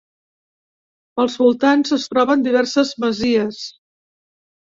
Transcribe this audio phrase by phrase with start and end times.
[1.19, 3.59] Pels voltants es troben diverses masies.